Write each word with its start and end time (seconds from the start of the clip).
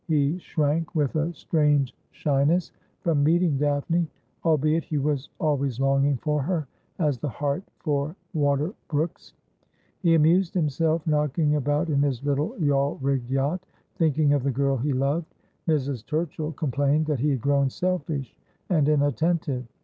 He 0.07 0.39
shrank 0.39 0.95
with 0.95 1.15
a 1.15 1.31
strange 1.31 1.95
shyness 2.09 2.71
from 3.01 3.23
meeting 3.23 3.59
Daphne; 3.59 4.07
albeit 4.43 4.83
he 4.83 4.97
was 4.97 5.29
always 5.39 5.79
longing 5.79 6.17
for 6.17 6.41
her 6.41 6.67
as 6.97 7.19
the 7.19 7.29
hart 7.29 7.61
for 7.77 8.15
water 8.33 8.73
brooks. 8.87 9.35
He 9.99 10.15
amused 10.15 10.55
himself 10.55 11.05
knocking 11.05 11.53
about 11.55 11.91
in 11.91 12.01
his 12.01 12.23
little 12.23 12.57
yawl 12.57 12.95
rigged 12.99 13.29
yacht, 13.29 13.63
thinking 13.97 14.33
of 14.33 14.41
the 14.41 14.49
girl 14.49 14.75
he 14.75 14.91
loved. 14.91 15.35
Mrs. 15.67 16.03
Turchill 16.03 16.55
complained 16.55 17.05
that 17.05 17.19
he 17.19 17.29
had 17.29 17.41
grown 17.41 17.69
selfish 17.69 18.35
and 18.71 18.89
inattentive. 18.89 19.65